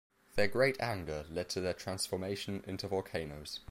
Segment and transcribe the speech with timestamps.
[0.35, 3.59] Their great anger led to their transformation into volcanoes.